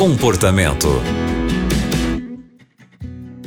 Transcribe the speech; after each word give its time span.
Comportamento. 0.00 0.88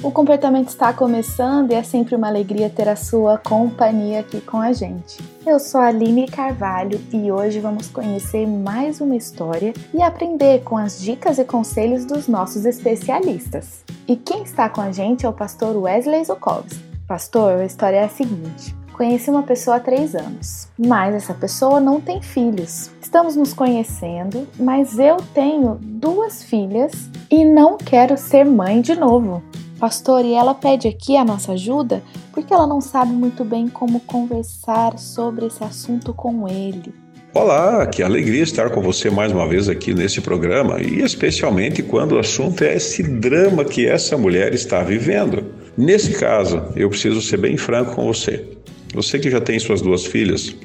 O 0.04 0.12
comportamento 0.12 0.68
está 0.68 0.94
começando 0.94 1.72
e 1.72 1.74
é 1.74 1.82
sempre 1.82 2.16
uma 2.16 2.28
alegria 2.28 2.70
ter 2.70 2.88
a 2.88 2.96
sua 2.96 3.40
companhia 3.40 4.20
aqui 4.20 4.40
com 4.40 4.58
a 4.62 4.72
gente. 4.72 5.18
Eu 5.48 5.58
sou 5.60 5.82
a 5.82 5.88
Aline 5.88 6.28
Carvalho 6.28 7.02
e 7.12 7.32
hoje 7.32 7.60
vamos 7.60 7.88
conhecer 7.88 8.46
mais 8.46 9.02
uma 9.02 9.16
história 9.16 9.74
e 9.92 10.00
aprender 10.04 10.62
com 10.62 10.78
as 10.78 11.02
dicas 11.02 11.40
e 11.40 11.44
conselhos 11.44 12.06
dos 12.06 12.28
nossos 12.28 12.66
especialistas. 12.66 13.84
E 14.08 14.16
quem 14.16 14.44
está 14.44 14.70
com 14.70 14.82
a 14.82 14.92
gente 14.92 15.26
é 15.26 15.30
o 15.30 15.34
pastor 15.34 15.76
Wesley 15.76 16.24
Zukovski. 16.24 16.80
Pastor, 17.08 17.62
a 17.62 17.66
história 17.66 17.98
é 17.98 18.04
a 18.04 18.10
seguinte. 18.10 18.83
Conheci 18.94 19.28
uma 19.32 19.42
pessoa 19.42 19.78
há 19.78 19.80
três 19.80 20.14
anos, 20.14 20.68
mas 20.78 21.16
essa 21.16 21.34
pessoa 21.34 21.80
não 21.80 22.00
tem 22.00 22.22
filhos. 22.22 22.92
Estamos 23.02 23.36
nos 23.36 23.52
conhecendo, 23.52 24.48
mas 24.60 25.00
eu 25.00 25.18
tenho 25.34 25.80
duas 25.82 26.44
filhas 26.44 27.10
e 27.30 27.44
não 27.44 27.76
quero 27.76 28.16
ser 28.16 28.46
mãe 28.46 28.82
de 28.82 28.96
novo. 28.96 29.42
Pastor, 29.80 30.24
e 30.24 30.34
ela 30.34 30.54
pede 30.54 30.88
aqui 30.88 31.18
a 31.18 31.26
nossa 31.26 31.54
ajuda 31.54 32.04
porque 32.32 32.54
ela 32.54 32.68
não 32.68 32.80
sabe 32.80 33.12
muito 33.12 33.44
bem 33.44 33.68
como 33.68 34.00
conversar 34.00 35.00
sobre 35.00 35.48
esse 35.48 35.64
assunto 35.64 36.14
com 36.14 36.48
ele. 36.48 36.94
Olá, 37.34 37.88
que 37.88 38.04
alegria 38.04 38.44
estar 38.44 38.70
com 38.70 38.80
você 38.80 39.10
mais 39.10 39.32
uma 39.32 39.48
vez 39.48 39.68
aqui 39.68 39.92
nesse 39.92 40.22
programa 40.22 40.80
e 40.80 41.02
especialmente 41.02 41.82
quando 41.82 42.12
o 42.12 42.20
assunto 42.20 42.64
é 42.64 42.76
esse 42.76 43.02
drama 43.02 43.66
que 43.66 43.88
essa 43.88 44.16
mulher 44.16 44.54
está 44.54 44.84
vivendo. 44.84 45.44
Nesse 45.76 46.14
caso, 46.14 46.62
eu 46.76 46.90
preciso 46.90 47.20
ser 47.20 47.38
bem 47.38 47.58
franco 47.58 47.96
com 47.96 48.06
você. 48.06 48.62
Você 48.94 49.18
que 49.18 49.30
já 49.30 49.42
tem 49.42 49.60
suas 49.60 49.82
duas 49.82 50.06
filhas, 50.06 50.56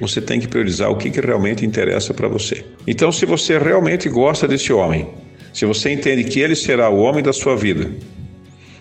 você 0.00 0.20
tem 0.20 0.40
que 0.40 0.48
priorizar 0.48 0.90
o 0.90 0.96
que, 0.96 1.10
que 1.10 1.20
realmente 1.20 1.64
interessa 1.64 2.14
para 2.14 2.26
você. 2.26 2.64
Então, 2.86 3.12
se 3.12 3.26
você 3.26 3.58
realmente 3.58 4.08
gosta 4.08 4.48
desse 4.48 4.72
homem, 4.72 5.06
se 5.52 5.66
você 5.66 5.92
entende 5.92 6.24
que 6.24 6.40
ele 6.40 6.56
será 6.56 6.88
o 6.88 6.98
homem 6.98 7.22
da 7.22 7.32
sua 7.32 7.54
vida 7.54 7.90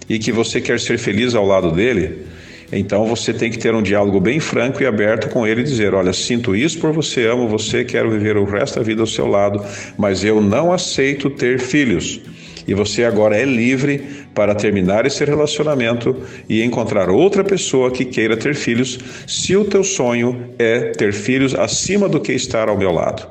e 0.10 0.18
que 0.18 0.32
você 0.32 0.60
quer 0.60 0.80
ser 0.80 0.98
feliz 0.98 1.36
ao 1.36 1.46
lado 1.46 1.72
dele, 1.72 2.24
então 2.72 3.06
você 3.06 3.32
tem 3.32 3.52
que 3.52 3.60
ter 3.60 3.76
um 3.76 3.84
diálogo 3.84 4.20
bem 4.20 4.40
franco 4.40 4.82
e 4.82 4.86
aberto 4.86 5.30
com 5.30 5.46
ele 5.46 5.62
e 5.62 5.64
dizer: 5.66 5.94
Olha, 5.94 6.12
sinto 6.12 6.56
isso 6.56 6.80
por 6.80 6.92
você, 6.92 7.28
amo 7.28 7.48
você, 7.48 7.84
quero 7.84 8.10
viver 8.10 8.38
o 8.38 8.46
resto 8.46 8.80
da 8.80 8.84
vida 8.84 9.02
ao 9.02 9.08
seu 9.08 9.28
lado, 9.28 9.64
mas 9.98 10.24
eu 10.24 10.42
não 10.42 10.74
aceito 10.74 11.30
ter 11.30 11.60
filhos 11.60 12.20
e 12.68 12.74
você 12.74 13.04
agora 13.04 13.38
é 13.38 13.46
livre 13.46 14.02
para 14.34 14.56
terminar 14.56 15.06
esse 15.06 15.24
relacionamento 15.24 16.16
e 16.48 16.64
encontrar 16.64 17.10
outra 17.10 17.44
pessoa 17.44 17.92
que 17.92 18.06
queira 18.06 18.38
ter 18.38 18.56
filhos, 18.56 19.00
se 19.28 19.56
o 19.56 19.66
teu 19.66 19.84
sonho 19.84 20.50
é 20.58 20.92
ter 20.92 21.14
filhos 21.14 21.54
acima 21.56 22.08
do 22.08 22.20
que 22.20 22.34
estar 22.34 22.70
ao 22.70 22.78
meu 22.78 22.92
lado. 22.92 23.28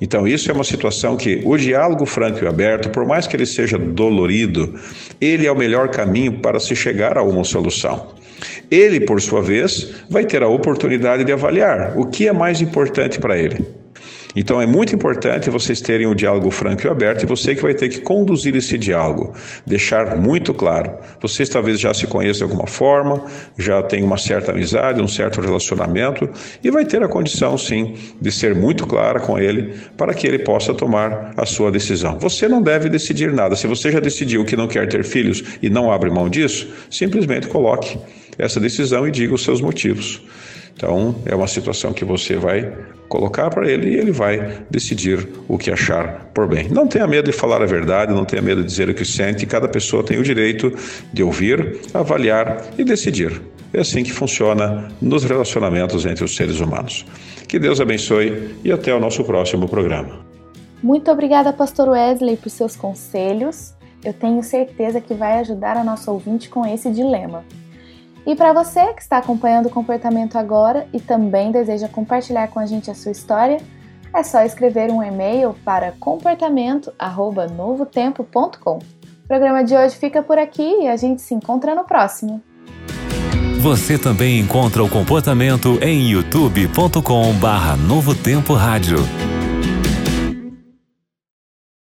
Então, 0.00 0.28
isso 0.28 0.50
é 0.50 0.54
uma 0.54 0.64
situação 0.64 1.16
que 1.16 1.40
o 1.44 1.56
diálogo 1.56 2.04
franco 2.04 2.44
e 2.44 2.46
aberto, 2.46 2.90
por 2.90 3.06
mais 3.06 3.26
que 3.26 3.34
ele 3.34 3.46
seja 3.46 3.78
dolorido, 3.78 4.78
ele 5.20 5.46
é 5.46 5.52
o 5.52 5.56
melhor 5.56 5.88
caminho 5.88 6.40
para 6.40 6.60
se 6.60 6.76
chegar 6.76 7.16
a 7.16 7.22
uma 7.22 7.44
solução. 7.44 8.14
Ele, 8.70 9.00
por 9.00 9.20
sua 9.22 9.40
vez, 9.40 9.94
vai 10.10 10.24
ter 10.26 10.42
a 10.42 10.48
oportunidade 10.48 11.24
de 11.24 11.32
avaliar 11.32 11.96
o 11.96 12.06
que 12.06 12.28
é 12.28 12.32
mais 12.32 12.60
importante 12.60 13.18
para 13.18 13.38
ele. 13.38 13.64
Então 14.36 14.60
é 14.60 14.66
muito 14.66 14.94
importante 14.94 15.48
vocês 15.48 15.80
terem 15.80 16.06
o 16.06 16.10
um 16.10 16.14
diálogo 16.14 16.50
franco 16.50 16.86
e 16.86 16.90
aberto 16.90 17.22
e 17.22 17.26
você 17.26 17.54
que 17.54 17.62
vai 17.62 17.72
ter 17.72 17.88
que 17.88 18.02
conduzir 18.02 18.54
esse 18.54 18.76
diálogo, 18.76 19.32
deixar 19.66 20.14
muito 20.14 20.52
claro. 20.52 20.92
Vocês 21.22 21.48
talvez 21.48 21.80
já 21.80 21.94
se 21.94 22.06
conheçam 22.06 22.46
de 22.46 22.52
alguma 22.52 22.68
forma, 22.68 23.24
já 23.58 23.82
têm 23.82 24.04
uma 24.04 24.18
certa 24.18 24.52
amizade, 24.52 25.00
um 25.00 25.08
certo 25.08 25.40
relacionamento 25.40 26.28
e 26.62 26.70
vai 26.70 26.84
ter 26.84 27.02
a 27.02 27.08
condição 27.08 27.56
sim 27.56 27.94
de 28.20 28.30
ser 28.30 28.54
muito 28.54 28.86
clara 28.86 29.20
com 29.20 29.38
ele 29.38 29.74
para 29.96 30.12
que 30.12 30.26
ele 30.26 30.40
possa 30.40 30.74
tomar 30.74 31.32
a 31.34 31.46
sua 31.46 31.72
decisão. 31.72 32.18
Você 32.18 32.46
não 32.46 32.60
deve 32.60 32.90
decidir 32.90 33.32
nada. 33.32 33.56
Se 33.56 33.66
você 33.66 33.90
já 33.90 34.00
decidiu 34.00 34.44
que 34.44 34.54
não 34.54 34.68
quer 34.68 34.86
ter 34.86 35.02
filhos 35.02 35.42
e 35.62 35.70
não 35.70 35.90
abre 35.90 36.10
mão 36.10 36.28
disso, 36.28 36.68
simplesmente 36.90 37.48
coloque 37.48 37.98
essa 38.38 38.60
decisão 38.60 39.08
e 39.08 39.10
diga 39.10 39.34
os 39.34 39.42
seus 39.42 39.62
motivos. 39.62 40.22
Então, 40.76 41.14
é 41.24 41.34
uma 41.34 41.46
situação 41.46 41.94
que 41.94 42.04
você 42.04 42.36
vai 42.36 42.70
colocar 43.08 43.48
para 43.48 43.70
ele 43.70 43.90
e 43.90 43.96
ele 43.96 44.12
vai 44.12 44.62
decidir 44.70 45.26
o 45.48 45.56
que 45.56 45.70
achar 45.70 46.26
por 46.34 46.46
bem. 46.46 46.68
Não 46.68 46.86
tenha 46.86 47.06
medo 47.06 47.30
de 47.30 47.36
falar 47.36 47.62
a 47.62 47.66
verdade, 47.66 48.12
não 48.12 48.26
tenha 48.26 48.42
medo 48.42 48.60
de 48.60 48.66
dizer 48.66 48.90
o 48.90 48.94
que 48.94 49.04
sente, 49.04 49.46
cada 49.46 49.68
pessoa 49.68 50.04
tem 50.04 50.18
o 50.18 50.22
direito 50.22 50.70
de 51.12 51.22
ouvir, 51.22 51.80
avaliar 51.94 52.62
e 52.76 52.84
decidir. 52.84 53.40
É 53.72 53.80
assim 53.80 54.02
que 54.02 54.12
funciona 54.12 54.88
nos 55.00 55.24
relacionamentos 55.24 56.04
entre 56.04 56.24
os 56.24 56.36
seres 56.36 56.60
humanos. 56.60 57.06
Que 57.48 57.58
Deus 57.58 57.80
abençoe 57.80 58.54
e 58.62 58.70
até 58.70 58.94
o 58.94 59.00
nosso 59.00 59.24
próximo 59.24 59.66
programa. 59.66 60.26
Muito 60.82 61.10
obrigada, 61.10 61.52
Pastor 61.54 61.88
Wesley, 61.88 62.36
por 62.36 62.50
seus 62.50 62.76
conselhos. 62.76 63.74
Eu 64.04 64.12
tenho 64.12 64.42
certeza 64.42 65.00
que 65.00 65.14
vai 65.14 65.38
ajudar 65.40 65.76
a 65.76 65.82
nossa 65.82 66.10
ouvinte 66.10 66.48
com 66.48 66.66
esse 66.66 66.90
dilema. 66.90 67.44
E 68.26 68.34
para 68.34 68.52
você 68.52 68.92
que 68.92 69.00
está 69.00 69.18
acompanhando 69.18 69.66
o 69.66 69.70
comportamento 69.70 70.36
agora 70.36 70.88
e 70.92 70.98
também 71.00 71.52
deseja 71.52 71.88
compartilhar 71.88 72.48
com 72.48 72.58
a 72.58 72.66
gente 72.66 72.90
a 72.90 72.94
sua 72.94 73.12
história, 73.12 73.58
é 74.12 74.24
só 74.24 74.42
escrever 74.42 74.90
um 74.90 75.00
e-mail 75.00 75.54
para 75.64 75.92
comportamento@novotempo.com. 75.92 78.78
O 78.78 79.28
programa 79.28 79.62
de 79.62 79.76
hoje 79.76 79.94
fica 79.94 80.20
por 80.22 80.38
aqui 80.38 80.82
e 80.82 80.88
a 80.88 80.96
gente 80.96 81.22
se 81.22 81.32
encontra 81.34 81.72
no 81.74 81.84
próximo. 81.84 82.42
Você 83.60 83.96
também 83.98 84.40
encontra 84.40 84.82
o 84.82 84.88
comportamento 84.88 85.78
em 85.82 86.10
youtube.com/novotempo 86.10 88.54
rádio. 88.54 88.96